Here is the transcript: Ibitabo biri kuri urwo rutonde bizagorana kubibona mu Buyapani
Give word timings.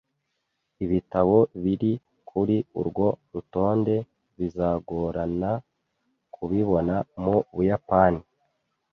Ibitabo 0.83 1.37
biri 1.63 1.93
kuri 2.29 2.57
urwo 2.79 3.07
rutonde 3.31 3.95
bizagorana 4.37 5.51
kubibona 6.33 6.95
mu 7.23 7.35
Buyapani 7.55 8.21